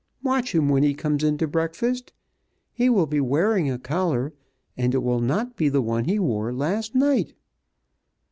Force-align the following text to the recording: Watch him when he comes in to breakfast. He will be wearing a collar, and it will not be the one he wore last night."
Watch 0.23 0.55
him 0.55 0.67
when 0.67 0.81
he 0.81 0.95
comes 0.95 1.23
in 1.23 1.37
to 1.37 1.47
breakfast. 1.47 2.11
He 2.73 2.89
will 2.89 3.05
be 3.05 3.21
wearing 3.21 3.69
a 3.69 3.77
collar, 3.77 4.33
and 4.75 4.95
it 4.95 5.03
will 5.03 5.19
not 5.21 5.55
be 5.55 5.69
the 5.69 5.79
one 5.83 6.05
he 6.05 6.17
wore 6.17 6.51
last 6.51 6.95
night." 6.95 7.35